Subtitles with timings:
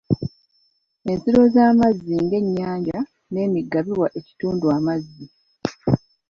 [1.09, 2.97] Ensulo z'amazzi ng'ennyanja
[3.31, 5.25] n'emigga biwa ekitundu amazzi.